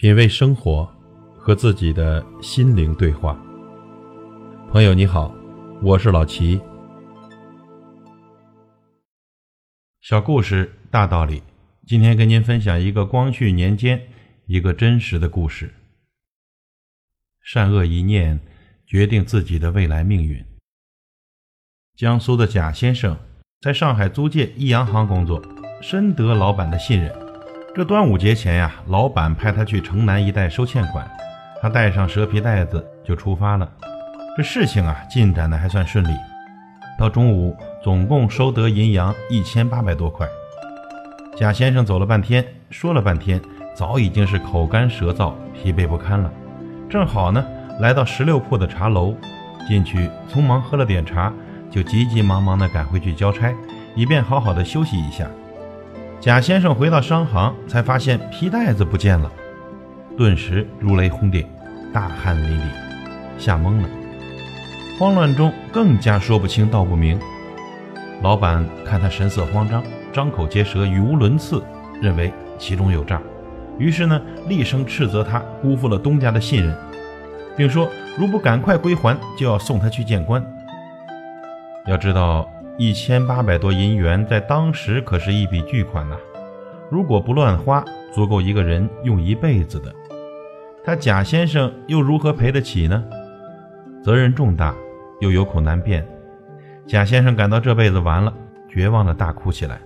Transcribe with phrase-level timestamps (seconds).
[0.00, 0.90] 品味生活，
[1.36, 3.38] 和自己的心灵对话。
[4.70, 5.30] 朋友你好，
[5.82, 6.58] 我是老齐。
[10.00, 11.42] 小故事大道理，
[11.86, 14.00] 今天跟您分享一个光绪年间
[14.46, 15.70] 一个真实的故事。
[17.42, 18.40] 善恶一念，
[18.86, 20.42] 决定自己的未来命运。
[21.94, 23.18] 江苏的贾先生
[23.60, 25.44] 在上海租界益阳行工作，
[25.82, 27.29] 深得老板的信任。
[27.72, 31.08] 这端午节前呀，老板派他去城南一带收欠款，
[31.62, 33.70] 他带上蛇皮袋子就出发了。
[34.36, 36.10] 这事情啊，进展的还算顺利。
[36.98, 40.26] 到中午，总共收得银洋一千八百多块。
[41.36, 43.40] 贾先生走了半天，说了半天，
[43.72, 46.28] 早已经是口干舌燥、疲惫不堪了。
[46.88, 47.46] 正好呢，
[47.78, 49.14] 来到十六铺的茶楼，
[49.68, 51.32] 进去匆忙喝了点茶，
[51.70, 53.54] 就急急忙忙地赶回去交差，
[53.94, 55.24] 以便好好的休息一下。
[56.20, 59.32] 贾先生回到商行，才发现皮袋子不见了，
[60.18, 61.48] 顿时如雷轰顶，
[61.94, 62.62] 大汗淋漓，
[63.38, 63.88] 吓懵了。
[64.98, 67.18] 慌乱中更加说不清道不明。
[68.20, 69.82] 老板看他神色慌张，
[70.12, 71.64] 张口结舌，语无伦次，
[72.02, 73.18] 认为其中有诈，
[73.78, 76.76] 于是呢，厉声斥责他辜负了东家的信任，
[77.56, 80.44] 并说如不赶快归还，就要送他去见官。
[81.86, 82.46] 要知道。
[82.80, 86.16] 一千八百多银元在当时可是一笔巨款呐，
[86.90, 89.94] 如果不乱花，足够一个人用一辈子的。
[90.82, 93.04] 他贾先生又如何赔得起呢？
[94.02, 94.74] 责任重大，
[95.20, 96.08] 又有口难辩。
[96.86, 98.32] 贾先生感到这辈子完了，
[98.66, 99.78] 绝望的大哭起来。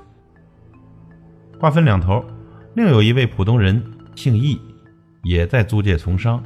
[1.58, 2.24] 话分两头，
[2.74, 3.82] 另有一位普通人
[4.14, 4.56] 姓易，
[5.24, 6.40] 也在租界从商，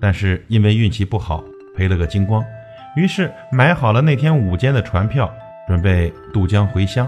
[0.00, 1.42] 但是因为运气不好，
[1.76, 2.44] 赔了个精光，
[2.94, 5.28] 于是买好了那天午间的船票。
[5.68, 7.06] 准备渡江回乡，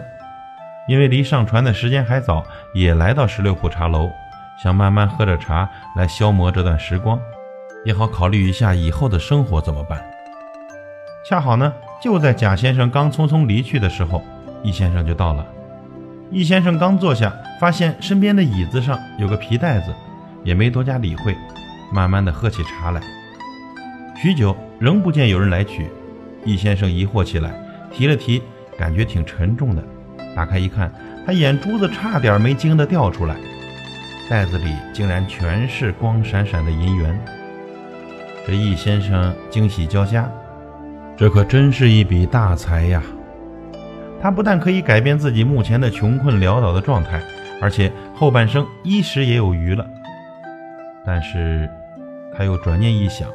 [0.86, 2.44] 因为离上船的时间还早，
[2.74, 4.10] 也来到十六铺茶楼，
[4.62, 7.18] 想慢慢喝着茶来消磨这段时光，
[7.86, 9.98] 也好考虑一下以后的生活怎么办。
[11.26, 14.22] 恰好呢，就在贾先生刚匆匆离去的时候，
[14.62, 15.46] 易先生就到了。
[16.30, 19.94] 易先生刚坐下，发现身边的椅子上有个皮袋子，
[20.44, 21.34] 也没多加理会，
[21.90, 23.00] 慢慢的喝起茶来。
[24.14, 25.90] 许久仍不见有人来取，
[26.44, 27.52] 易先生疑惑起来。
[27.92, 28.42] 提了提，
[28.78, 29.82] 感觉挺沉重的。
[30.34, 30.92] 打开一看，
[31.26, 33.36] 他眼珠子差点没惊得掉出来。
[34.28, 37.18] 袋子里竟然全是光闪闪的银元。
[38.46, 40.30] 这易先生惊喜交加，
[41.16, 43.02] 这可真是一笔大财呀！
[44.22, 47.20] 他不但可以改变自己目前的穷困潦倒的状态，
[47.60, 49.84] 而且后半生衣食也有余了。
[51.04, 51.68] 但是，
[52.36, 53.28] 他又转念一想，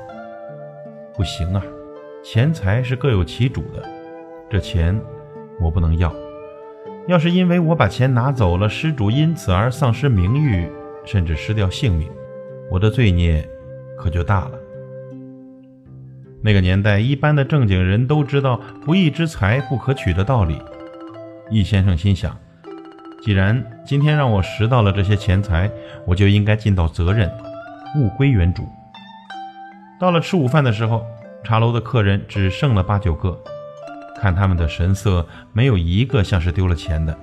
[1.13, 1.61] 不行啊，
[2.23, 3.83] 钱财是各有其主的。
[4.49, 4.99] 这钱
[5.59, 6.13] 我不能要，
[7.07, 10.69] 要是因为我把钱拿走了，失主因此而丧失名誉，
[11.03, 12.09] 甚至失掉性命，
[12.71, 13.47] 我的罪孽
[13.97, 14.51] 可就大了。
[16.43, 20.61] 那个年代，一般的正经人都知道不义之财不可取的道理。
[21.49, 22.37] 易先生心想，
[23.23, 25.69] 既然今天让我拾到了这些钱财，
[26.05, 27.31] 我就应该尽到责任，
[27.97, 28.63] 物归原主。
[29.99, 31.03] 到了吃午饭的时候，
[31.43, 33.35] 茶楼的客人只剩了八九个。
[34.21, 37.15] 看他们的神色，没有一个像是丢了钱的。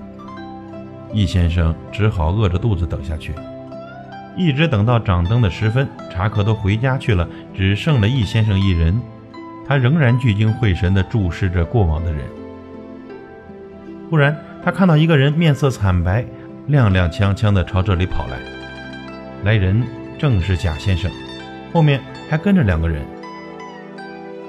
[1.13, 3.35] 易先生只好饿着肚子等下去，
[4.37, 8.99] 一直等到掌灯的时分，茶客都回家去了，只剩了易先生一人。
[9.67, 12.25] 他仍然聚精会神地注视着过往的人。
[14.11, 16.25] 忽然，他看到一个人面色惨白，
[16.69, 18.39] 踉踉跄跄地朝这里跑来。
[19.45, 19.83] 来人
[20.19, 21.11] 正是贾先生，
[21.73, 23.03] 后面还跟着两个人。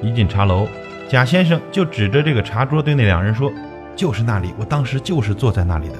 [0.01, 0.67] 一进茶楼。
[1.13, 3.53] 贾先生就指着这个茶桌对那两人说
[3.95, 5.95] ：“就是那里，我当时就是坐在那里的。”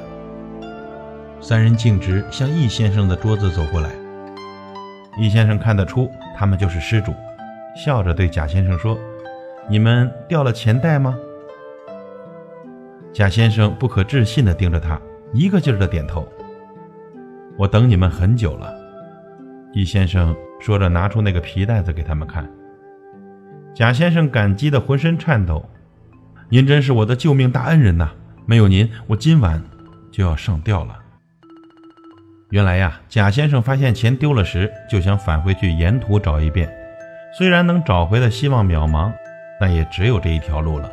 [1.39, 3.91] 三人径直向易先生的桌子走过来。
[5.15, 7.13] 易先生看得出他们就是失主，
[7.75, 8.97] 笑着对贾先生说
[9.69, 11.15] ：“你们掉了钱袋吗？”
[13.13, 14.99] 贾先生不可置信地盯着他，
[15.31, 16.27] 一个劲儿地点头
[17.55, 18.73] ：“我等你们很久了。”
[19.73, 22.49] 易先生说着，拿出那个皮袋子给他们看。
[23.75, 25.67] 贾先生感激的浑身颤抖，
[26.49, 28.11] 您真是我的救命大恩人呐！
[28.45, 29.63] 没有您，我今晚
[30.11, 30.95] 就要上吊了。
[32.51, 36.71] 原来呀，贾先生发现钱丢了时，就想返回去沿途找一遍，
[37.35, 39.11] 虽然能找回的希望渺茫，
[39.59, 40.87] 但也只有这一条路了。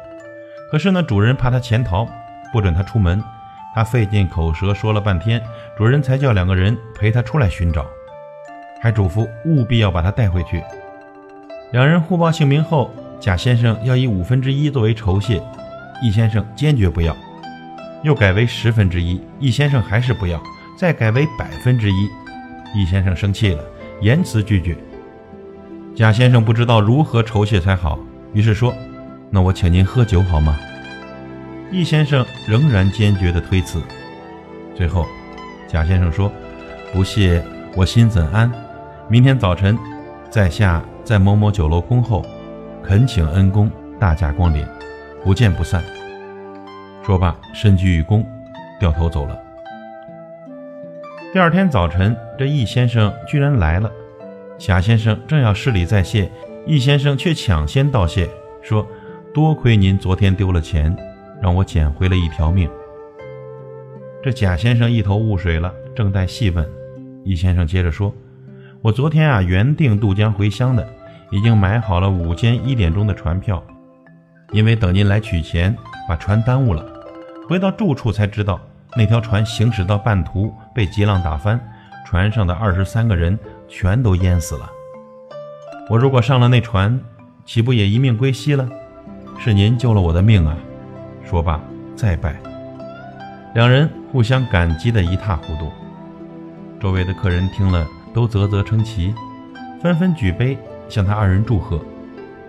[0.71, 2.09] 可是呢，主人怕他潜逃，
[2.51, 3.23] 不准他出门。
[3.75, 5.43] 他费尽口舌说了半天，
[5.77, 7.85] 主人才叫两个人陪他出来寻找，
[8.81, 10.65] 还嘱咐务必要把他带回去。
[11.73, 12.91] 两人互报姓名后，
[13.21, 15.41] 贾先生要以五分之一作为酬谢，
[16.03, 17.17] 易先生坚决不要，
[18.03, 20.43] 又改为十分之一，易先生还是不要，
[20.77, 22.09] 再改为百分之一，
[22.75, 23.63] 易先生生气了，
[24.01, 24.77] 严词拒绝。
[25.95, 27.99] 贾先生不知道如何酬谢才好，
[28.33, 28.75] 于是说
[29.31, 30.59] ：“那我请您喝酒好吗？”
[31.71, 33.81] 易先生仍然坚决地推辞。
[34.75, 35.07] 最后，
[35.69, 36.33] 贾先生说
[36.93, 37.41] ：“不谢，
[37.77, 38.51] 我心怎安？
[39.09, 39.79] 明天早晨，
[40.31, 42.25] 在下在某某酒楼恭候，
[42.83, 44.65] 恳请恩公大驾光临，
[45.25, 45.83] 不见不散。”
[47.03, 48.25] 说罢，深鞠一躬，
[48.79, 49.39] 掉头走了。
[51.33, 53.91] 第二天早晨，这易先生居然来了。
[54.59, 56.31] 贾先生正要施礼再谢，
[56.67, 58.29] 易先生却抢先道谢，
[58.63, 58.87] 说
[59.33, 60.95] ：“多亏您昨天丢了钱，
[61.41, 62.69] 让我捡回了一条命。”
[64.23, 66.69] 这贾先生一头雾水了，正待细问，
[67.25, 68.13] 易先生接着说
[68.83, 70.89] ：“我昨天啊，原定渡江回乡的，
[71.31, 73.63] 已经买好了午间一点钟的船票，
[74.53, 75.77] 因为等您来取钱，
[76.09, 76.83] 把船耽误了。
[77.47, 78.59] 回到住处才知道，
[78.97, 81.61] 那条船行驶到半途被急浪打翻，
[82.07, 83.39] 船上的二十三个人
[83.69, 84.71] 全都淹死了。
[85.91, 86.99] 我如果上了那船，
[87.45, 88.67] 岂不也一命归西了？
[89.39, 90.57] 是您救了我的命啊！”
[91.23, 91.61] 说罢，
[91.95, 92.35] 再拜。
[93.55, 95.71] 两人互相感激得一塌糊涂，
[96.81, 99.15] 周围的客人听了都啧啧称奇，
[99.83, 100.57] 纷纷举杯
[100.89, 101.81] 向他二人祝贺，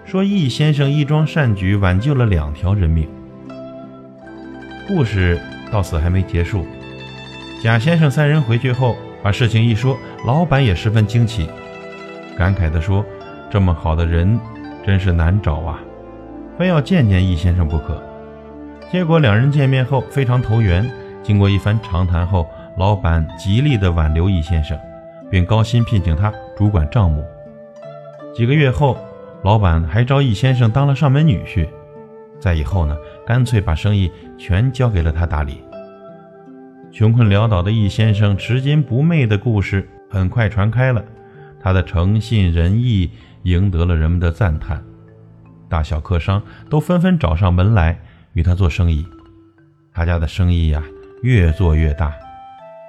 [0.05, 3.07] 说易先生一桩善举挽救了两条人命。
[4.87, 5.39] 故事
[5.71, 6.65] 到此还没结束，
[7.61, 11.47] 贾先生三人回去后把事情一说，老板也十分惊奇，
[12.37, 13.05] 感慨地说
[13.49, 14.39] ：“这么好的人
[14.85, 15.79] 真是难找啊，
[16.57, 18.01] 非要见见易先生不可。”
[18.91, 20.91] 结果两人见面后非常投缘，
[21.23, 22.45] 经过一番长谈后，
[22.77, 24.77] 老板极力的挽留易先生，
[25.31, 27.25] 并高薪聘请他主管账目。
[28.35, 28.97] 几个月后，
[29.43, 31.67] 老板还招易先生当了上门女婿。
[32.39, 35.63] 在以后呢，干脆把生意全交给了他打理。
[36.91, 41.03] 穷困潦倒的易先生拾金不昧的故事很快传开了，
[41.61, 43.09] 他的诚信仁义
[43.43, 44.83] 赢得了人们的赞叹，
[45.69, 47.97] 大小客商都纷纷找上门来。
[48.33, 49.05] 与他做生意，
[49.93, 50.81] 他家的生意呀
[51.21, 52.13] 越做越大。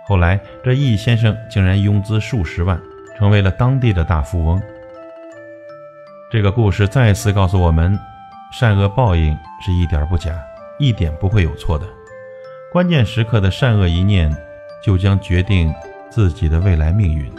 [0.07, 2.81] 后来，这易先生竟然拥资数十万，
[3.17, 4.61] 成为了当地的大富翁。
[6.31, 7.99] 这个故事再次告诉我们，
[8.53, 10.37] 善恶报应是一点不假，
[10.79, 11.87] 一点不会有错的。
[12.73, 14.35] 关键时刻的善恶一念，
[14.83, 15.73] 就将决定
[16.11, 17.31] 自己的未来命运。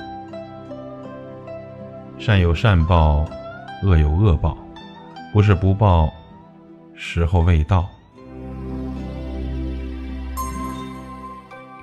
[2.17, 3.25] 善有善报，
[3.83, 4.57] 恶有恶报，
[5.33, 6.09] 不是不报。
[6.95, 7.89] 时候未到，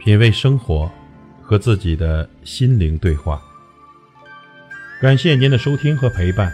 [0.02, 0.90] 品味生活，
[1.42, 3.38] 和自己的心灵对话。
[4.98, 6.50] 感谢您的收听和陪伴。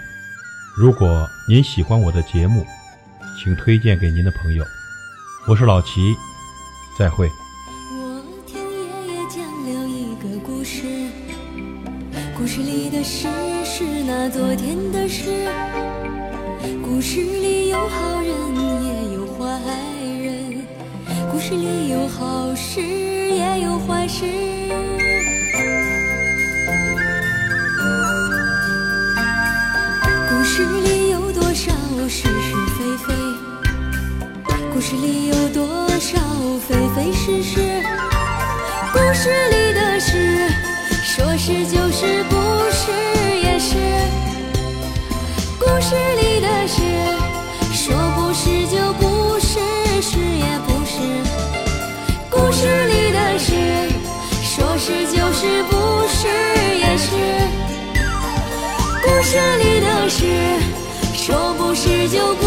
[0.76, 2.66] 如果您喜欢我的节目，
[3.38, 4.64] 请推荐给您的朋友。
[5.46, 6.12] 我是老齐，
[6.98, 7.30] 再会。
[7.92, 10.82] 我听爷爷讲了一个故事，
[12.36, 13.28] 故事里的事
[13.64, 15.48] 是那昨天的事。
[16.82, 18.35] 故事里有好人
[21.48, 24.24] 事里有好事也有坏事。
[30.28, 31.72] 故事里有多少
[32.08, 33.14] 是是非非？
[34.74, 36.18] 故事里有多少
[36.66, 37.65] 非非是是？
[55.38, 55.76] 是，不
[56.08, 56.26] 是
[56.78, 57.10] 也是。
[59.02, 60.24] 故事里的事，
[61.12, 62.45] 说不是就不，